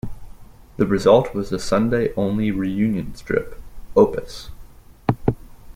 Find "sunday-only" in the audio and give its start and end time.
1.59-2.49